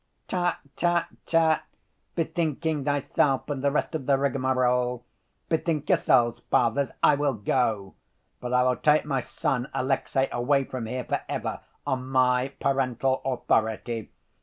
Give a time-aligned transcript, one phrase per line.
[0.27, 1.61] "Tut, tut, tut!
[2.15, 5.05] Bethinking thyself and the rest of the rigmarole.
[5.47, 7.93] Bethink yourselves, Fathers, I will go.
[8.39, 13.21] But I will take my son, Alexey, away from here for ever, on my parental
[13.23, 14.09] authority.